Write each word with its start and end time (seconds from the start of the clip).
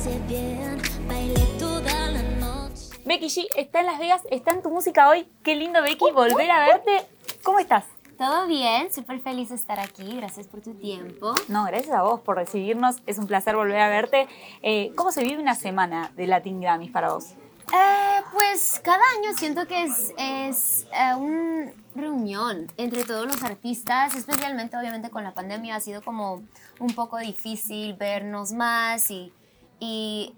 hice 0.00 0.18
bien, 0.28 0.80
bailé 1.06 1.44
toda 1.58 2.10
la 2.10 2.22
noche. 2.22 2.86
Becky 3.04 3.26
G 3.26 3.46
está 3.54 3.80
en 3.80 3.86
Las 3.86 3.98
Vegas, 3.98 4.22
está 4.30 4.52
en 4.52 4.62
tu 4.62 4.70
música 4.70 5.10
hoy. 5.10 5.28
Qué 5.42 5.54
lindo, 5.54 5.82
Becky, 5.82 6.10
volver 6.10 6.50
a 6.50 6.60
verte. 6.60 7.06
¿Cómo 7.42 7.58
estás? 7.58 7.84
Todo 8.16 8.46
bien, 8.46 8.90
súper 8.90 9.20
feliz 9.20 9.50
de 9.50 9.56
estar 9.56 9.78
aquí. 9.78 10.16
Gracias 10.16 10.46
por 10.46 10.62
tu 10.62 10.72
tiempo. 10.72 11.34
No, 11.48 11.64
gracias 11.64 11.94
a 11.94 12.02
vos 12.02 12.20
por 12.20 12.36
recibirnos. 12.36 12.96
Es 13.04 13.18
un 13.18 13.26
placer 13.26 13.56
volver 13.56 13.78
a 13.78 13.90
verte. 13.90 14.26
Eh, 14.62 14.92
¿Cómo 14.96 15.12
se 15.12 15.22
vive 15.22 15.42
una 15.42 15.54
semana 15.54 16.10
de 16.16 16.26
Latin 16.26 16.62
Grammys 16.62 16.90
para 16.90 17.12
vos? 17.12 17.34
Eh, 17.72 18.22
pues 18.32 18.80
cada 18.82 19.02
año 19.18 19.36
siento 19.36 19.66
que 19.66 19.84
es, 19.84 20.14
es 20.16 20.86
eh, 20.94 21.14
una 21.14 21.72
reunión 21.94 22.66
entre 22.78 23.04
todos 23.04 23.26
los 23.26 23.42
artistas, 23.42 24.14
especialmente 24.14 24.78
obviamente 24.78 25.10
con 25.10 25.24
la 25.24 25.34
pandemia 25.34 25.76
ha 25.76 25.80
sido 25.80 26.00
como 26.00 26.42
un 26.78 26.94
poco 26.94 27.18
difícil 27.18 27.94
vernos 27.94 28.52
más 28.52 29.10
y, 29.10 29.32
y 29.80 30.34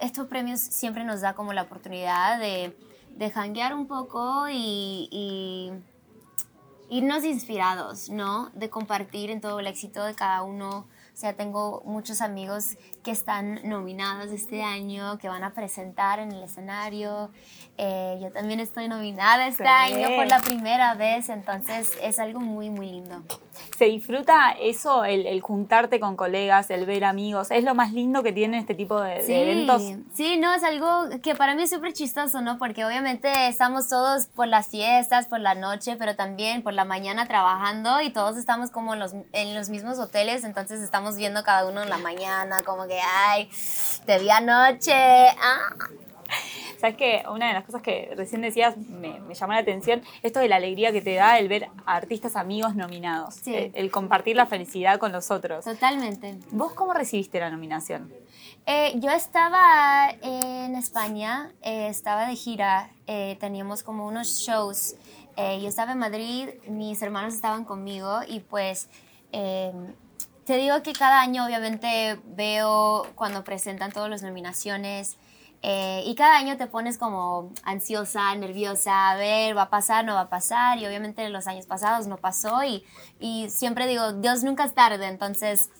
estos 0.00 0.26
premios 0.26 0.60
siempre 0.60 1.04
nos 1.04 1.20
da 1.20 1.34
como 1.34 1.52
la 1.52 1.62
oportunidad 1.62 2.38
de, 2.38 2.76
de 3.10 3.32
hanguear 3.34 3.74
un 3.74 3.86
poco 3.86 4.48
y, 4.50 5.08
y 5.10 5.72
irnos 6.92 7.24
inspirados, 7.24 8.10
¿no? 8.10 8.50
De 8.52 8.68
compartir 8.68 9.30
en 9.30 9.40
todo 9.40 9.60
el 9.60 9.66
éxito 9.66 10.04
de 10.04 10.14
cada 10.14 10.42
uno. 10.42 10.86
O 11.14 11.16
sea, 11.16 11.34
tengo 11.34 11.82
muchos 11.86 12.20
amigos 12.20 12.76
que 13.02 13.10
están 13.10 13.60
nominados 13.66 14.30
este 14.30 14.62
año, 14.62 15.18
que 15.18 15.28
van 15.28 15.44
a 15.44 15.54
presentar 15.54 16.18
en 16.18 16.32
el 16.32 16.42
escenario. 16.42 17.30
Eh, 17.78 18.18
yo 18.20 18.30
también 18.30 18.60
estoy 18.60 18.88
nominada 18.88 19.46
este 19.46 19.66
año 19.66 20.08
por 20.16 20.26
la 20.26 20.40
primera 20.40 20.94
vez, 20.94 21.28
entonces 21.28 21.96
es 22.02 22.18
algo 22.18 22.40
muy, 22.40 22.68
muy 22.70 22.90
lindo. 22.90 23.22
¿Se 23.76 23.86
disfruta 23.86 24.52
eso, 24.60 25.04
el, 25.04 25.26
el 25.26 25.40
juntarte 25.40 26.00
con 26.00 26.16
colegas, 26.16 26.70
el 26.70 26.86
ver 26.86 27.04
amigos? 27.04 27.50
¿Es 27.50 27.64
lo 27.64 27.74
más 27.74 27.92
lindo 27.92 28.22
que 28.22 28.32
tienen 28.32 28.60
este 28.60 28.74
tipo 28.74 29.00
de, 29.00 29.22
de 29.22 29.42
eventos? 29.42 29.82
sí, 30.14 30.36
no, 30.38 30.52
es 30.54 30.62
algo 30.62 31.08
que 31.22 31.34
para 31.34 31.54
mí 31.54 31.62
es 31.62 31.70
súper 31.70 31.92
chistoso, 31.92 32.40
¿no? 32.40 32.58
Porque 32.58 32.84
obviamente 32.84 33.48
estamos 33.48 33.88
todos 33.88 34.26
por 34.26 34.48
las 34.48 34.68
fiestas, 34.68 35.26
por 35.26 35.40
la 35.40 35.54
noche, 35.54 35.96
pero 35.98 36.16
también 36.16 36.62
por 36.62 36.72
la 36.72 36.84
mañana 36.84 37.26
trabajando 37.26 38.00
y 38.00 38.10
todos 38.10 38.36
estamos 38.36 38.70
como 38.70 38.94
en 38.94 39.00
los, 39.00 39.14
en 39.32 39.54
los 39.54 39.68
mismos 39.68 39.98
hoteles, 39.98 40.44
entonces 40.44 40.80
estamos 40.80 41.16
viendo 41.16 41.42
cada 41.42 41.68
uno 41.68 41.82
en 41.82 41.88
la 41.88 41.98
mañana, 41.98 42.62
como 42.62 42.86
que, 42.86 43.00
ay, 43.00 43.50
te 44.06 44.18
vi 44.18 44.30
anoche, 44.30 44.92
ah. 44.92 45.74
¿Sabes 46.82 46.96
que 46.96 47.22
Una 47.30 47.46
de 47.46 47.54
las 47.54 47.64
cosas 47.64 47.80
que 47.80 48.12
recién 48.16 48.42
decías 48.42 48.76
me, 48.76 49.20
me 49.20 49.34
llamó 49.34 49.52
la 49.52 49.60
atención, 49.60 50.02
esto 50.24 50.40
de 50.40 50.48
la 50.48 50.56
alegría 50.56 50.90
que 50.90 51.00
te 51.00 51.14
da 51.14 51.38
el 51.38 51.46
ver 51.46 51.68
a 51.86 51.94
artistas 51.94 52.34
amigos 52.34 52.74
nominados, 52.74 53.36
Sí. 53.36 53.54
el, 53.54 53.70
el 53.74 53.90
compartir 53.92 54.34
la 54.34 54.46
felicidad 54.46 54.98
con 54.98 55.12
los 55.12 55.30
otros. 55.30 55.64
Totalmente. 55.64 56.38
¿Vos 56.50 56.72
cómo 56.74 56.92
recibiste 56.92 57.38
la 57.38 57.50
nominación? 57.50 58.12
Eh, 58.66 58.94
yo 58.96 59.10
estaba 59.12 60.10
en 60.22 60.74
España, 60.74 61.52
eh, 61.62 61.86
estaba 61.86 62.26
de 62.26 62.34
gira, 62.34 62.90
eh, 63.06 63.36
teníamos 63.38 63.84
como 63.84 64.04
unos 64.06 64.40
shows. 64.40 64.96
eh, 65.36 65.60
yo 65.62 65.68
estaba 65.68 65.92
en 65.92 65.98
Madrid, 65.98 66.48
mis 66.68 67.00
hermanos 67.00 67.32
estaban 67.34 67.64
conmigo 67.64 68.20
y 68.28 68.40
pues 68.40 68.88
eh, 69.32 69.72
te 70.44 70.56
digo 70.56 70.82
que 70.82 70.92
cada 70.92 71.20
año 71.20 71.46
obviamente 71.46 72.18
veo 72.24 73.06
cuando 73.14 73.44
presentan 73.44 73.92
todas 73.92 74.10
las 74.10 74.22
nominaciones 74.24 75.16
eh, 75.62 76.02
y 76.04 76.14
cada 76.14 76.36
año 76.36 76.56
te 76.56 76.66
pones 76.66 76.98
como 76.98 77.52
ansiosa, 77.64 78.34
nerviosa, 78.34 79.10
a 79.12 79.16
ver, 79.16 79.56
va 79.56 79.62
a 79.62 79.70
pasar, 79.70 80.04
no 80.04 80.14
va 80.14 80.22
a 80.22 80.28
pasar 80.28 80.78
y 80.78 80.86
obviamente 80.86 81.28
los 81.28 81.46
años 81.46 81.66
pasados 81.66 82.06
no 82.06 82.16
pasó 82.16 82.64
y, 82.64 82.84
y 83.20 83.48
siempre 83.50 83.86
digo, 83.86 84.12
Dios 84.12 84.42
nunca 84.42 84.64
es 84.64 84.74
tarde, 84.74 85.06
entonces... 85.06 85.70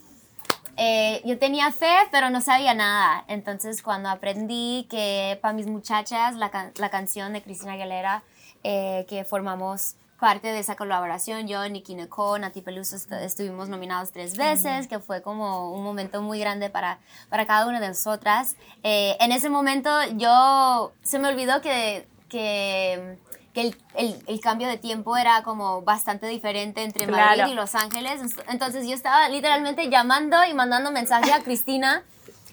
Eh, 0.78 1.20
yo 1.26 1.38
tenía 1.38 1.70
fe, 1.70 1.94
pero 2.10 2.30
no 2.30 2.40
sabía 2.40 2.72
nada. 2.72 3.24
Entonces, 3.28 3.82
cuando 3.82 4.08
aprendí 4.08 4.86
que 4.88 5.38
para 5.42 5.52
mis 5.52 5.66
muchachas, 5.66 6.34
la, 6.36 6.50
can- 6.50 6.72
la 6.76 6.88
canción 6.88 7.34
de 7.34 7.42
Cristina 7.42 7.74
Aguilera, 7.74 8.22
eh, 8.64 9.04
que 9.06 9.24
formamos 9.26 9.96
parte 10.22 10.52
de 10.52 10.60
esa 10.60 10.76
colaboración, 10.76 11.48
yo, 11.48 11.68
Nicky 11.68 11.96
Nicole, 11.96 12.42
Nati 12.42 12.60
Peluso, 12.60 12.94
est- 12.94 13.10
estuvimos 13.10 13.68
nominados 13.68 14.12
tres 14.12 14.36
veces, 14.36 14.86
que 14.86 15.00
fue 15.00 15.20
como 15.20 15.72
un 15.72 15.82
momento 15.82 16.22
muy 16.22 16.38
grande 16.38 16.70
para, 16.70 17.00
para 17.28 17.44
cada 17.44 17.66
una 17.66 17.80
de 17.80 17.88
nosotras. 17.88 18.54
Eh, 18.84 19.16
en 19.18 19.32
ese 19.32 19.48
momento, 19.50 19.90
yo, 20.12 20.92
se 21.02 21.18
me 21.18 21.26
olvidó 21.26 21.60
que, 21.60 22.06
que, 22.28 23.18
que 23.52 23.60
el, 23.62 23.76
el- 23.96 24.22
el 24.28 24.40
cambio 24.40 24.68
de 24.68 24.76
tiempo 24.78 25.16
era 25.16 25.42
como 25.42 25.82
bastante 25.82 26.28
diferente 26.28 26.84
entre 26.84 27.08
Madrid 27.08 27.34
Claro. 27.34 27.50
y 27.50 27.54
Los 27.54 27.74
Ángeles. 27.74 28.20
Entonces 28.48 28.86
yo 28.86 28.94
estaba 28.94 29.28
literalmente 29.28 29.90
llamando 29.90 30.36
y 30.48 30.54
mandando 30.54 30.92
mensaje 30.92 31.32
a 31.32 31.42
Cristina. 31.42 32.04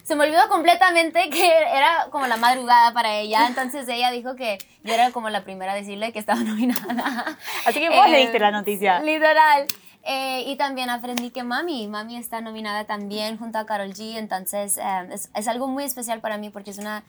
Se 0.10 0.16
me 0.16 0.24
olvidó 0.24 0.50
completamente 0.50 1.30
que 1.30 1.46
era 1.48 2.08
como 2.10 2.26
la 2.26 2.36
madrugada 2.38 2.94
para 2.94 3.14
ella. 3.20 3.46
Entonces 3.46 3.88
ella 3.88 4.10
dijo 4.10 4.36
que 4.36 4.58
yo 4.84 4.92
era 4.96 5.12
como 5.12 5.30
la 5.30 5.44
primera 5.44 5.74
a 5.74 5.76
decirle 5.76 6.12
que 6.12 6.18
estaba 6.18 6.40
nominada. 6.44 7.38
Así 7.68 7.80
que 7.80 7.90
vos 7.90 8.08
Eh, 8.08 8.10
le 8.10 8.18
diste 8.18 8.40
la 8.40 8.50
noticia. 8.50 9.02
Literal. 9.02 9.68
Eh, 10.04 10.46
y 10.48 10.56
también 10.56 10.90
aprendí 10.90 11.30
que 11.30 11.44
Mami, 11.44 11.88
Mami 11.88 12.18
está 12.18 12.42
nominada 12.42 12.86
también 12.86 13.38
junto 13.38 13.60
a 13.60 13.68
Carol 13.68 13.94
G. 13.94 14.16
Entonces 14.18 14.78
eh, 14.78 15.10
es, 15.12 15.30
es 15.36 15.48
algo 15.48 15.68
muy 15.68 15.84
especial 15.84 16.22
para 16.22 16.40
mí 16.40 16.50
porque 16.50 16.72
es 16.72 16.80
una, 16.80 17.04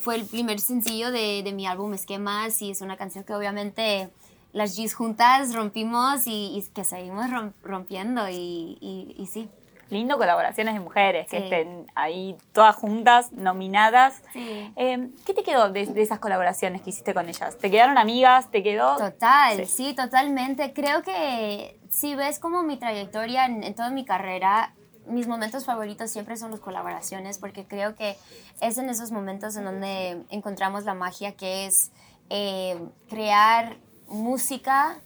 fue 0.00 0.14
el 0.14 0.24
primer 0.24 0.60
sencillo 0.60 1.10
de, 1.10 1.42
de 1.42 1.52
mi 1.52 1.66
álbum 1.66 1.92
Esquemas 1.94 2.62
y 2.62 2.70
es 2.70 2.82
una 2.82 2.96
canción 2.96 3.24
que 3.24 3.34
obviamente 3.34 4.10
las 4.52 4.76
G's 4.76 4.94
juntas 4.94 5.52
rompimos 5.54 6.28
y, 6.28 6.56
y 6.56 6.62
que 6.72 6.84
seguimos 6.84 7.26
rom- 7.30 7.52
rompiendo 7.64 8.28
y, 8.28 8.78
y, 8.80 9.16
y 9.18 9.26
sí. 9.26 9.48
Lindo 9.90 10.18
colaboraciones 10.18 10.74
de 10.74 10.80
mujeres, 10.80 11.28
que 11.28 11.38
estén 11.38 11.86
ahí 11.94 12.36
todas 12.52 12.76
juntas, 12.76 13.32
nominadas. 13.32 14.22
Sí. 14.34 14.70
Eh, 14.76 15.08
¿Qué 15.24 15.32
te 15.32 15.42
quedó 15.42 15.70
de, 15.70 15.86
de 15.86 16.02
esas 16.02 16.18
colaboraciones 16.18 16.82
que 16.82 16.90
hiciste 16.90 17.14
con 17.14 17.28
ellas? 17.28 17.56
¿Te 17.58 17.70
quedaron 17.70 17.96
amigas? 17.96 18.50
¿Te 18.50 18.62
quedó? 18.62 18.96
Total, 18.98 19.56
Sí. 19.56 19.64
sí. 19.66 19.94
totalmente. 19.94 20.72
Creo 20.74 21.02
que 21.02 21.78
si 21.88 22.14
ves 22.14 22.38
como 22.38 22.62
mi 22.62 22.76
trayectoria 22.76 23.46
en, 23.46 23.64
en 23.64 23.74
toda 23.74 23.88
mi 23.90 24.04
carrera, 24.04 24.74
mis 25.06 25.26
momentos 25.26 25.64
favoritos 25.64 26.10
siempre 26.10 26.36
son 26.36 26.50
las 26.50 26.60
colaboraciones, 26.60 27.38
porque 27.38 27.64
creo 27.66 27.96
que 27.96 28.16
es 28.60 28.76
en 28.76 28.90
esos 28.90 29.10
momentos 29.10 29.56
en 29.56 29.64
donde 29.64 30.22
encontramos 30.28 30.84
la 30.84 30.92
magia 30.92 31.32
que 31.32 31.64
es 31.64 31.90
eh, 32.28 32.78
crear 33.08 33.78
música 34.06 34.98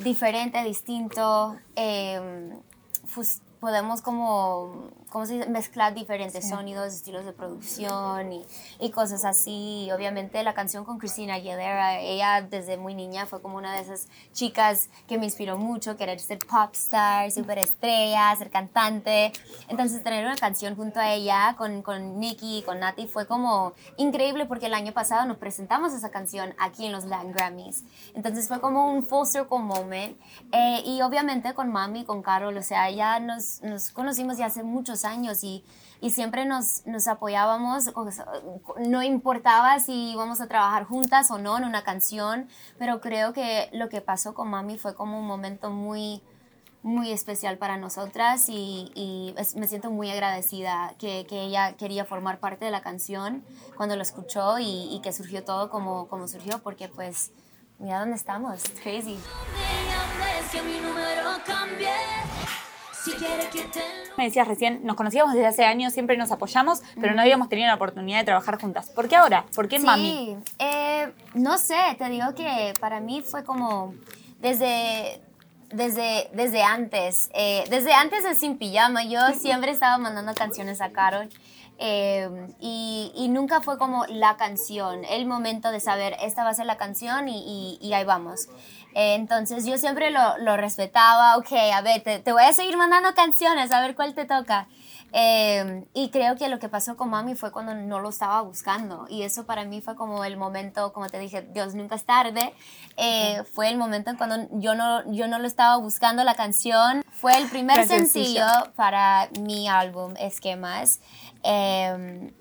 diferente, 0.00 0.62
distinto. 0.64 1.56
eh, 1.76 2.50
fus- 3.06 3.42
podemos 3.64 4.02
como, 4.02 4.90
¿cómo 5.14 5.26
se 5.26 5.34
dice? 5.34 5.48
mezclar 5.48 5.94
diferentes 5.94 6.48
sonidos, 6.48 6.92
estilos 6.92 7.24
de 7.24 7.32
producción 7.32 8.32
y, 8.32 8.44
y 8.80 8.90
cosas 8.90 9.24
así. 9.24 9.84
Y 9.84 9.92
obviamente 9.92 10.42
la 10.42 10.54
canción 10.54 10.84
con 10.84 10.98
Cristina 10.98 11.34
Aguilera, 11.34 12.00
ella 12.00 12.42
desde 12.42 12.76
muy 12.76 12.96
niña 12.96 13.24
fue 13.24 13.40
como 13.40 13.56
una 13.56 13.72
de 13.76 13.82
esas 13.82 14.08
chicas 14.32 14.88
que 15.06 15.16
me 15.16 15.26
inspiró 15.26 15.56
mucho, 15.56 15.96
querer 15.96 16.18
ser 16.18 16.40
pop 16.40 16.74
star, 16.74 17.30
super 17.30 17.58
estrella, 17.58 18.34
ser 18.36 18.50
cantante. 18.50 19.30
Entonces 19.68 20.02
tener 20.02 20.24
una 20.24 20.34
canción 20.34 20.74
junto 20.74 20.98
a 20.98 21.12
ella 21.12 21.54
con, 21.56 21.82
con 21.82 22.18
Nicki 22.18 22.58
y 22.58 22.62
con 22.62 22.80
Nati 22.80 23.06
fue 23.06 23.28
como 23.28 23.72
increíble 23.96 24.46
porque 24.46 24.66
el 24.66 24.74
año 24.74 24.92
pasado 24.92 25.26
nos 25.26 25.36
presentamos 25.36 25.92
esa 25.92 26.10
canción 26.10 26.56
aquí 26.58 26.86
en 26.86 26.92
los 26.92 27.04
Latin 27.04 27.30
Grammys. 27.30 27.84
Entonces 28.16 28.48
fue 28.48 28.60
como 28.60 28.92
un 28.92 29.04
full 29.04 29.26
circle 29.26 29.60
moment. 29.60 30.18
Eh, 30.50 30.82
y 30.84 31.02
obviamente 31.02 31.54
con 31.54 31.70
Mami 31.70 32.04
con 32.04 32.20
Carol, 32.20 32.56
o 32.56 32.62
sea, 32.62 32.90
ya 32.90 33.20
nos, 33.20 33.62
nos 33.62 33.90
conocimos 33.90 34.38
ya 34.38 34.46
hace 34.46 34.64
muchos 34.64 35.03
años 35.04 35.44
y, 35.44 35.64
y 36.00 36.10
siempre 36.10 36.44
nos, 36.44 36.86
nos 36.86 37.06
apoyábamos, 37.08 37.90
no 38.78 39.02
importaba 39.02 39.78
si 39.80 40.12
íbamos 40.12 40.40
a 40.40 40.46
trabajar 40.48 40.84
juntas 40.84 41.30
o 41.30 41.38
no 41.38 41.56
en 41.58 41.64
una 41.64 41.82
canción, 41.84 42.48
pero 42.78 43.00
creo 43.00 43.32
que 43.32 43.68
lo 43.72 43.88
que 43.88 44.00
pasó 44.00 44.34
con 44.34 44.48
Mami 44.48 44.78
fue 44.78 44.94
como 44.94 45.18
un 45.18 45.26
momento 45.26 45.70
muy 45.70 46.22
muy 46.82 47.12
especial 47.12 47.56
para 47.56 47.78
nosotras 47.78 48.50
y, 48.50 48.92
y 48.94 49.34
es- 49.38 49.56
me 49.56 49.66
siento 49.66 49.90
muy 49.90 50.10
agradecida 50.10 50.92
que, 50.98 51.24
que 51.26 51.40
ella 51.40 51.78
quería 51.78 52.04
formar 52.04 52.40
parte 52.40 52.66
de 52.66 52.70
la 52.70 52.82
canción 52.82 53.42
cuando 53.74 53.96
lo 53.96 54.02
escuchó 54.02 54.58
y, 54.58 54.94
y 54.94 55.00
que 55.00 55.10
surgió 55.14 55.42
todo 55.44 55.70
como, 55.70 56.08
como 56.08 56.28
surgió 56.28 56.58
porque 56.62 56.88
pues 56.90 57.30
mira 57.78 58.00
dónde 58.00 58.16
estamos, 58.16 58.62
crazy. 58.82 59.18
Me 64.16 64.24
decías 64.24 64.46
recién, 64.46 64.84
nos 64.84 64.96
conocíamos 64.96 65.34
desde 65.34 65.46
hace 65.46 65.64
años, 65.64 65.92
siempre 65.92 66.16
nos 66.16 66.30
apoyamos, 66.30 66.82
pero 67.00 67.14
no 67.14 67.22
habíamos 67.22 67.48
tenido 67.48 67.66
la 67.68 67.74
oportunidad 67.74 68.18
de 68.18 68.24
trabajar 68.24 68.60
juntas. 68.60 68.90
¿Por 68.90 69.08
qué 69.08 69.16
ahora? 69.16 69.44
¿Por 69.54 69.68
qué 69.68 69.78
Sí, 69.80 69.86
mami? 69.86 70.36
eh, 70.58 71.12
no 71.34 71.58
sé, 71.58 71.76
te 71.98 72.08
digo 72.08 72.34
que 72.34 72.74
para 72.80 73.00
mí 73.00 73.22
fue 73.22 73.44
como 73.44 73.94
desde, 74.40 75.20
desde, 75.70 76.28
desde 76.32 76.62
antes, 76.62 77.30
eh, 77.34 77.64
desde 77.70 77.92
antes 77.92 78.22
de 78.24 78.34
Sin 78.34 78.56
Pijama, 78.58 79.04
yo 79.04 79.20
siempre 79.38 79.70
estaba 79.72 79.98
mandando 79.98 80.34
canciones 80.34 80.80
a 80.80 80.90
Carol. 80.90 81.28
Eh, 81.86 82.30
y, 82.60 83.12
y 83.14 83.28
nunca 83.28 83.60
fue 83.60 83.76
como 83.76 84.06
la 84.06 84.36
canción, 84.38 85.04
el 85.04 85.26
momento 85.26 85.70
de 85.70 85.80
saber, 85.80 86.16
esta 86.22 86.42
va 86.42 86.48
a 86.50 86.54
ser 86.54 86.64
la 86.64 86.78
canción 86.78 87.28
y, 87.28 87.78
y- 87.80 87.86
y 87.86 87.92
ahí 87.92 88.04
vamos. 88.04 88.48
Eh, 88.94 89.14
entonces 89.16 89.66
yo 89.66 89.76
siempre 89.76 90.10
lo, 90.10 90.38
lo 90.38 90.56
respetaba, 90.56 91.36
ok, 91.36 91.52
a 91.74 91.82
ver, 91.82 92.02
te, 92.02 92.20
te 92.20 92.32
voy 92.32 92.44
a 92.44 92.52
seguir 92.54 92.76
mandando 92.78 93.12
canciones, 93.14 93.70
a 93.70 93.80
ver 93.80 93.94
cuál 93.94 94.14
te 94.14 94.24
toca. 94.24 94.66
Eh, 95.16 95.84
y 95.94 96.08
creo 96.10 96.34
que 96.34 96.48
lo 96.48 96.58
que 96.58 96.68
pasó 96.68 96.96
con 96.96 97.08
mami 97.10 97.36
fue 97.36 97.52
cuando 97.52 97.72
no 97.74 98.00
lo 98.00 98.08
estaba 98.08 98.40
buscando. 98.40 99.06
Y 99.08 99.22
eso 99.22 99.46
para 99.46 99.64
mí 99.64 99.80
fue 99.80 99.94
como 99.94 100.24
el 100.24 100.36
momento, 100.36 100.92
como 100.92 101.08
te 101.08 101.20
dije, 101.20 101.42
Dios 101.42 101.74
nunca 101.76 101.94
es 101.94 102.04
tarde. 102.04 102.52
Eh, 102.96 103.42
fue 103.52 103.68
el 103.68 103.76
momento 103.76 104.10
en 104.10 104.16
cuando 104.16 104.48
yo 104.58 104.74
no, 104.74 105.08
yo 105.12 105.28
no 105.28 105.38
lo 105.38 105.46
estaba 105.46 105.76
buscando 105.76 106.24
la 106.24 106.34
canción. 106.34 107.04
Fue 107.12 107.36
el 107.38 107.48
primer 107.48 107.76
sencillo. 107.86 108.44
para 108.74 109.28
mi 109.40 109.68
álbum 109.68 110.14
Esquemas. 110.18 110.98
Eh, 111.44 112.32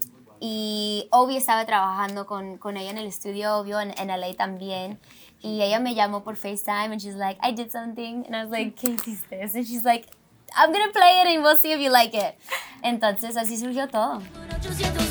y 0.45 1.07
Obi 1.11 1.37
estaba 1.37 1.65
trabajando 1.65 2.25
con, 2.25 2.57
con 2.57 2.75
ella 2.75 2.91
en 2.91 2.97
el 2.97 3.07
estudio, 3.07 3.55
obvio, 3.57 3.79
en, 3.79 3.93
en 3.97 4.07
LA 4.07 4.33
también. 4.33 4.99
Y 5.41 5.61
ella 5.61 5.79
me 5.79 5.95
llamó 5.95 6.23
por 6.23 6.35
FaceTime 6.35 6.91
and 6.91 6.99
she's 6.99 7.15
like, 7.15 7.39
I 7.41 7.53
did 7.53 7.71
something. 7.71 8.25
And 8.25 8.35
I 8.35 8.43
was 8.43 8.49
like, 8.49 8.75
¿qué 8.75 8.89
hiciste? 8.89 9.41
And 9.41 9.65
she's 9.65 9.85
like, 9.85 10.07
I'm 10.55 10.71
gonna 10.71 10.91
play 10.91 11.21
it 11.21 11.27
and 11.27 11.43
we'll 11.43 11.57
see 11.57 11.71
if 11.71 11.79
you 11.79 11.89
like 11.89 12.13
it. 12.13 12.35
Entonces 12.83 13.37
así 13.37 13.57
surgió 13.57 13.87
todo. 13.87 14.21
800. 14.57 15.01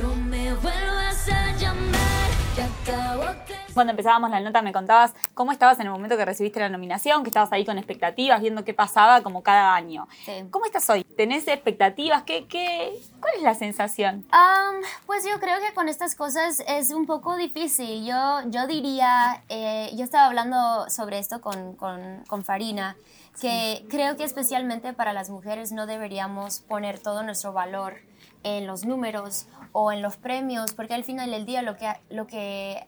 No 0.00 0.14
me 0.16 0.52
vuelvas 0.54 1.28
a 1.28 1.56
llamar, 1.56 2.30
ya 2.56 2.66
acabo 2.66 3.44
que... 3.46 3.61
Cuando 3.74 3.92
empezábamos 3.92 4.30
la 4.30 4.40
nota 4.40 4.62
me 4.62 4.72
contabas 4.72 5.14
cómo 5.34 5.52
estabas 5.52 5.78
en 5.80 5.86
el 5.86 5.92
momento 5.92 6.16
que 6.16 6.24
recibiste 6.24 6.60
la 6.60 6.68
nominación, 6.68 7.22
que 7.22 7.30
estabas 7.30 7.52
ahí 7.52 7.64
con 7.64 7.78
expectativas, 7.78 8.40
viendo 8.40 8.64
qué 8.64 8.74
pasaba 8.74 9.22
como 9.22 9.42
cada 9.42 9.74
año. 9.74 10.08
Sí. 10.24 10.32
¿Cómo 10.50 10.64
estás 10.64 10.88
hoy? 10.90 11.04
¿Tenés 11.04 11.48
expectativas? 11.48 12.22
¿Qué, 12.24 12.46
qué, 12.46 12.92
¿Cuál 13.20 13.34
es 13.36 13.42
la 13.42 13.54
sensación? 13.54 14.26
Um, 14.32 14.82
pues 15.06 15.24
yo 15.24 15.38
creo 15.40 15.60
que 15.60 15.72
con 15.74 15.88
estas 15.88 16.14
cosas 16.14 16.62
es 16.66 16.90
un 16.90 17.06
poco 17.06 17.36
difícil. 17.36 18.04
Yo, 18.04 18.40
yo 18.46 18.66
diría, 18.66 19.42
eh, 19.48 19.90
yo 19.94 20.04
estaba 20.04 20.26
hablando 20.26 20.88
sobre 20.90 21.18
esto 21.18 21.40
con, 21.40 21.74
con, 21.76 22.24
con 22.28 22.44
Farina, 22.44 22.96
que 23.40 23.84
creo 23.88 24.16
que 24.16 24.24
especialmente 24.24 24.92
para 24.92 25.12
las 25.12 25.30
mujeres 25.30 25.72
no 25.72 25.86
deberíamos 25.86 26.60
poner 26.60 26.98
todo 26.98 27.22
nuestro 27.22 27.52
valor 27.52 27.96
en 28.44 28.66
los 28.66 28.84
números 28.84 29.46
o 29.72 29.92
en 29.92 30.02
los 30.02 30.16
premios, 30.16 30.74
porque 30.74 30.94
al 30.94 31.04
final 31.04 31.30
del 31.30 31.46
día 31.46 31.62
lo 31.62 31.76
que, 31.76 31.92
lo 32.10 32.26
que 32.26 32.86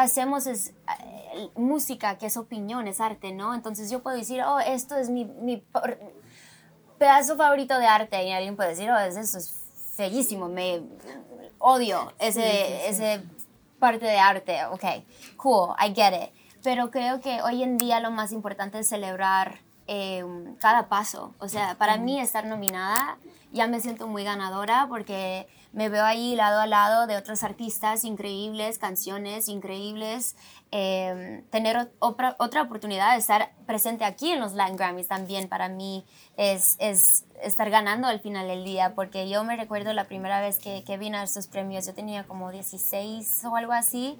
hacemos 0.00 0.46
es 0.46 0.68
eh, 0.68 1.48
música, 1.56 2.16
que 2.18 2.26
es 2.26 2.36
opinión, 2.36 2.88
es 2.88 3.00
arte, 3.00 3.32
¿no? 3.32 3.54
Entonces 3.54 3.90
yo 3.90 4.02
puedo 4.02 4.16
decir, 4.16 4.42
oh, 4.42 4.58
esto 4.58 4.96
es 4.96 5.10
mi, 5.10 5.24
mi 5.24 5.58
por- 5.58 5.98
pedazo 6.98 7.36
favorito 7.36 7.78
de 7.78 7.86
arte 7.86 8.24
y 8.26 8.32
alguien 8.32 8.56
puede 8.56 8.70
decir, 8.70 8.90
oh, 8.90 8.98
es- 8.98 9.16
eso 9.16 9.38
es 9.38 9.52
feísimo, 9.96 10.48
me 10.48 10.80
odio 11.58 12.12
ese, 12.18 12.88
ese 12.88 13.20
parte 13.78 14.06
de 14.06 14.18
arte, 14.18 14.64
ok, 14.66 14.84
cool, 15.36 15.74
I 15.78 15.94
get 15.94 16.12
it. 16.14 16.30
Pero 16.62 16.90
creo 16.90 17.20
que 17.20 17.40
hoy 17.42 17.62
en 17.62 17.78
día 17.78 18.00
lo 18.00 18.10
más 18.10 18.32
importante 18.32 18.78
es 18.78 18.88
celebrar 18.88 19.58
eh, 19.92 20.24
cada 20.60 20.88
paso. 20.88 21.34
O 21.40 21.48
sea, 21.48 21.74
para 21.76 21.96
mí 21.96 22.20
estar 22.20 22.46
nominada 22.46 23.18
ya 23.52 23.66
me 23.66 23.80
siento 23.80 24.06
muy 24.06 24.22
ganadora 24.22 24.86
porque 24.88 25.48
me 25.72 25.88
veo 25.88 26.04
ahí 26.04 26.36
lado 26.36 26.60
a 26.60 26.66
lado 26.68 27.08
de 27.08 27.16
otros 27.16 27.42
artistas 27.42 28.04
increíbles, 28.04 28.78
canciones 28.78 29.48
increíbles. 29.48 30.36
eh, 30.72 31.42
tener 31.50 31.76
ot- 31.76 31.90
otra, 31.98 32.36
otra 32.38 32.62
oportunidad 32.62 33.12
de 33.14 33.18
estar 33.18 33.50
presente 33.66 34.04
aquí 34.04 34.30
en 34.30 34.38
los 34.38 34.52
Latin 34.52 34.76
Grammys 34.76 35.08
también 35.08 35.48
para 35.48 35.68
mí 35.68 36.04
es, 36.36 36.76
es 36.78 37.24
estar 37.42 37.68
ganando 37.70 38.06
al 38.06 38.20
final 38.20 38.46
del 38.46 38.62
día, 38.62 38.94
porque 38.94 39.28
yo 39.28 39.42
me 39.42 39.56
recuerdo 39.56 39.92
la 39.92 40.04
primera 40.04 40.40
vez 40.40 40.60
que, 40.60 40.84
que 40.84 40.96
vine 40.96 41.16
a 41.18 41.24
estos 41.24 41.48
premios, 41.48 41.86
yo 41.86 41.92
tenía 41.94 42.22
como 42.22 42.52
16 42.52 43.44
o 43.50 43.56
algo 43.56 43.72
así, 43.72 44.16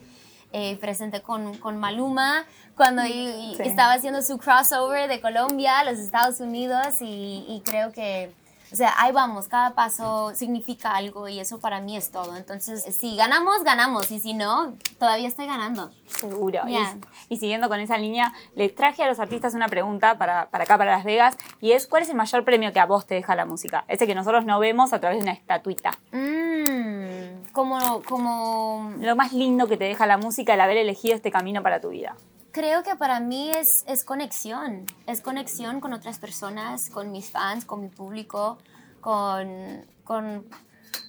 eh, 0.53 0.77
presente 0.79 1.23
con, 1.23 1.57
con 1.59 1.77
Maluma, 1.79 2.45
cuando 2.77 3.05
y- 3.05 3.11
y 3.13 3.55
Sí. 3.57 3.63
estaba 3.65 3.93
haciendo 3.93 4.23
su 4.23 4.39
crossover 4.39 5.09
de 5.09 5.21
Colombia 5.21 5.79
a 5.81 5.85
los 5.85 5.99
Estados 5.99 6.41
Unidos 6.41 7.01
y, 7.01 7.45
y 7.49 7.63
creo 7.65 7.93
que, 7.93 8.33
o 8.73 8.77
sea, 8.77 8.95
ahí 8.99 9.13
vamos, 9.13 9.49
cada 9.49 9.75
paso 9.75 10.33
significa 10.35 10.93
algo 10.95 11.29
y 11.29 11.41
eso 11.41 11.59
para 11.61 11.81
mí 11.81 11.97
es 11.97 12.11
todo. 12.11 12.37
Entonces, 12.37 12.85
si 12.95 13.17
ganamos, 13.17 13.65
ganamos 13.65 14.11
y 14.11 14.21
si 14.21 14.33
no, 14.35 14.75
todavía 14.99 15.29
estoy 15.29 15.47
ganando. 15.47 15.91
Seguro. 16.07 16.61
Y- 16.67 16.71
Yeah. 16.71 16.97
Y, 17.29 17.37
siguiendo 17.39 17.69
con 17.69 17.81
esa 17.81 17.97
línea, 17.99 18.33
les 18.55 18.75
traje 18.75 19.03
a 19.03 19.09
los 19.09 19.19
artistas 19.21 19.55
una 19.55 19.69
pregunta 19.69 20.19
para, 20.19 20.49
para 20.51 20.65
acá, 20.65 20.79
para 20.79 20.93
Las 20.93 21.05
Vegas, 21.05 21.37
y 21.61 21.73
es, 21.73 21.87
¿cuál 21.87 22.03
es 22.03 22.09
el 22.09 22.17
mayor 22.17 22.45
premio 22.45 22.73
que 22.73 22.81
a 22.81 22.87
vos 22.87 23.07
te 23.07 23.15
deja 23.17 23.35
la 23.35 23.45
música? 23.45 23.85
Ese 23.89 24.07
que 24.07 24.15
nosotros 24.15 24.45
no 24.45 24.59
vemos 24.61 24.93
a 24.93 25.01
través 25.01 25.19
de 25.19 25.23
una 25.25 25.33
estatuita. 25.33 25.93
Mm, 26.13 27.53
como, 27.53 28.03
como 28.09 28.93
Lo 29.01 29.17
más 29.17 29.33
lindo 29.33 29.67
que 29.67 29.77
te 29.77 29.85
deja 29.85 30.07
la 30.07 30.17
música 30.19 30.55
el 30.55 30.61
haber 30.61 30.77
elegido 30.77 31.15
este 31.15 31.31
camino 31.31 31.63
para 31.63 31.81
tu 31.81 31.89
vida. 31.91 32.15
Creo 32.53 32.83
que 32.83 32.97
para 32.97 33.21
mí 33.21 33.49
es, 33.51 33.85
es 33.87 34.05
conexión, 34.05 34.85
es 35.07 35.21
conexión 35.21 35.81
con 35.81 35.93
otras 35.93 36.19
personas, 36.19 36.91
con 36.91 37.13
mis 37.13 37.31
fans, 37.31 37.65
con 37.65 37.81
mi 37.81 37.89
público, 37.89 38.59
con, 39.01 39.87
con 40.03 40.45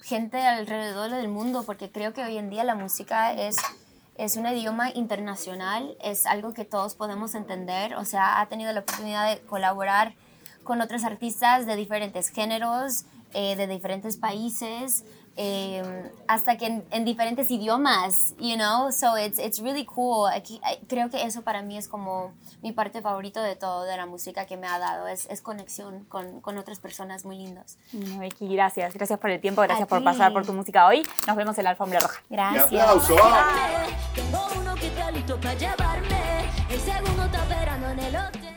gente 0.02 0.40
alrededor 0.40 1.10
del 1.10 1.26
mundo, 1.26 1.64
porque 1.64 1.90
creo 1.90 2.12
que 2.12 2.22
hoy 2.22 2.38
en 2.38 2.48
día 2.48 2.62
la 2.62 2.76
música 2.76 3.32
es, 3.32 3.56
es 4.16 4.36
un 4.36 4.46
idioma 4.46 4.90
internacional, 4.90 5.96
es 6.00 6.26
algo 6.26 6.54
que 6.54 6.64
todos 6.64 6.94
podemos 6.94 7.34
entender, 7.34 7.96
o 7.96 8.04
sea, 8.04 8.40
ha 8.40 8.46
tenido 8.46 8.72
la 8.72 8.80
oportunidad 8.80 9.28
de 9.28 9.40
colaborar 9.40 10.14
con 10.62 10.80
otros 10.80 11.02
artistas 11.02 11.66
de 11.66 11.74
diferentes 11.74 12.28
géneros, 12.28 13.04
eh, 13.34 13.56
de 13.56 13.66
diferentes 13.66 14.16
países, 14.16 15.04
eh, 15.36 16.10
hasta 16.28 16.56
que 16.56 16.66
en, 16.66 16.84
en 16.90 17.04
diferentes 17.04 17.50
idiomas, 17.50 18.34
you 18.38 18.56
know, 18.56 18.92
so 18.92 19.16
it's, 19.16 19.38
it's 19.38 19.60
really 19.60 19.84
cool. 19.84 20.30
Aquí, 20.32 20.60
creo 20.88 21.10
que 21.10 21.22
eso 21.22 21.42
para 21.42 21.62
mí 21.62 21.78
es 21.78 21.88
como 21.88 22.32
mi 22.62 22.72
parte 22.72 23.00
favorita 23.00 23.42
de 23.42 23.56
todo, 23.56 23.84
de 23.84 23.96
la 23.96 24.06
música 24.06 24.46
que 24.46 24.56
me 24.56 24.66
ha 24.66 24.78
dado, 24.78 25.08
es, 25.08 25.26
es 25.30 25.40
conexión 25.40 26.04
con, 26.04 26.40
con 26.40 26.58
otras 26.58 26.78
personas 26.78 27.24
muy 27.24 27.38
lindos. 27.38 27.78
Bueno, 27.92 28.18
Becky, 28.18 28.54
gracias. 28.54 28.94
Gracias 28.94 29.18
por 29.18 29.30
el 29.30 29.40
tiempo, 29.40 29.62
gracias 29.62 29.88
por 29.88 30.04
pasar 30.04 30.32
por 30.32 30.44
tu 30.44 30.52
música 30.52 30.86
hoy. 30.86 31.02
Nos 31.26 31.36
vemos 31.36 31.56
en 31.58 31.64
la 31.64 31.70
alfombra 31.70 32.00
roja. 32.00 32.22
Gracias. 32.28 32.64
aplauso. 32.66 33.14
¡vamos! 33.16 33.92
Tengo 34.14 34.46
uno 34.60 34.74
que 34.74 34.86
está 34.88 35.10
listo 35.10 35.40
para 35.40 35.54
llevarme. 35.54 36.50
El 36.68 36.80
segundo 36.80 37.24
está 37.24 37.42
esperando 37.42 37.88
en 37.90 37.98
el 37.98 38.16
hotel. 38.16 38.51